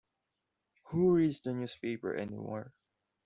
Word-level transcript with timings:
Who 0.85 1.11
reads 1.13 1.41
the 1.41 1.53
newspaper 1.53 2.15
anymore? 2.15 2.73